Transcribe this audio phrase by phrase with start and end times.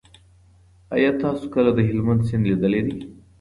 [0.95, 2.97] آیا تاسو کله د هلمند سیند لیدلی دی؟